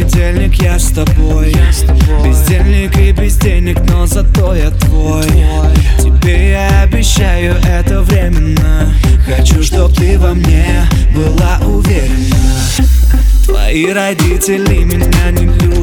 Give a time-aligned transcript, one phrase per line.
[0.00, 1.54] пятницы по понедельник я с тобой.
[2.24, 5.26] Бездельник и без денег, но зато я твой.
[5.98, 8.94] Тебе я обещаю, это временно.
[9.26, 12.36] Хочу, чтоб ты во мне была уверена.
[13.44, 15.79] Твои родители меня не любят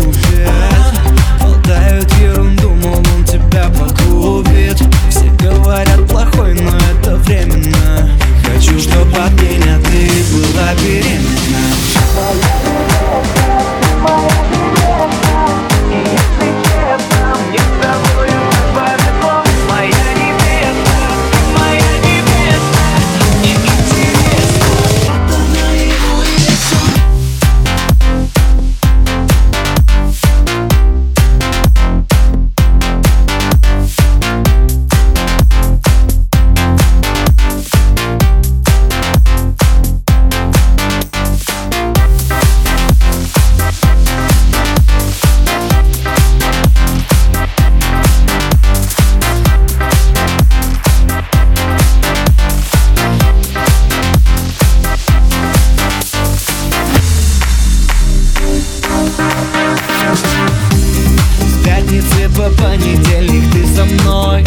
[62.88, 64.44] понедельник ты со мной.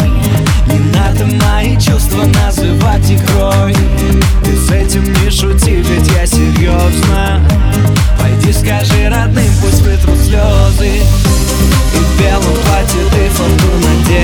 [0.67, 3.75] Не надо мои чувства называть игрой.
[4.43, 7.41] Ты с этим не шути, ведь я серьезно.
[8.19, 11.01] Пойди скажи родным, пусть вытрут слезы.
[11.93, 14.20] И в белом платье ты фонду надень